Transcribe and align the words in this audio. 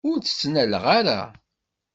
Ur 0.09 0.17
tt-ttnaleɣ 0.19 0.83
ara. 0.99 1.19